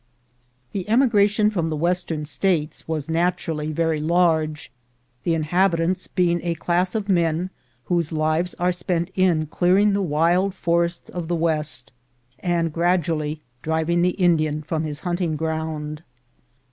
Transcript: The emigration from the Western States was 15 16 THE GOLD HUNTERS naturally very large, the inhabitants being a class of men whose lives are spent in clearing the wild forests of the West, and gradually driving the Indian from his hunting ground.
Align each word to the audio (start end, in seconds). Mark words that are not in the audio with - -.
The 0.71 0.89
emigration 0.89 1.51
from 1.51 1.69
the 1.69 1.75
Western 1.75 2.25
States 2.25 2.87
was 2.87 3.03
15 3.05 3.13
16 3.13 3.13
THE 3.13 3.17
GOLD 3.19 3.23
HUNTERS 3.23 3.41
naturally 3.43 3.71
very 3.71 3.99
large, 4.01 4.71
the 5.21 5.33
inhabitants 5.35 6.07
being 6.07 6.39
a 6.43 6.55
class 6.55 6.95
of 6.95 7.07
men 7.07 7.51
whose 7.85 8.11
lives 8.11 8.55
are 8.55 8.71
spent 8.71 9.11
in 9.15 9.45
clearing 9.45 9.93
the 9.93 10.01
wild 10.01 10.55
forests 10.55 11.11
of 11.11 11.27
the 11.27 11.35
West, 11.35 11.91
and 12.39 12.73
gradually 12.73 13.41
driving 13.61 14.01
the 14.01 14.17
Indian 14.19 14.63
from 14.63 14.85
his 14.85 15.01
hunting 15.01 15.35
ground. 15.35 16.01